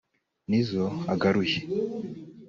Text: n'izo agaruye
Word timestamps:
n'izo 0.49 0.85
agaruye 1.13 1.57